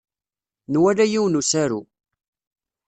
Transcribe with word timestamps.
Nwala 0.73 1.05
yiwen 1.11 1.33
n 1.35 1.39
usaru. 1.39 1.81